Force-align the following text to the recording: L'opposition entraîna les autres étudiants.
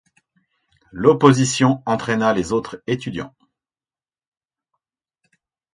L'opposition 0.91 1.83
entraîna 1.85 2.33
les 2.33 2.53
autres 2.53 2.81
étudiants. 2.87 3.35